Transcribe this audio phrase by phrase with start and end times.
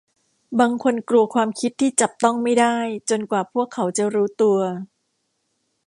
[0.59, 2.75] บางคนกลัวความคิดที่จับต้องไม่ได้
[3.09, 4.59] จนกว่าพวกเขาจะรู้ตัว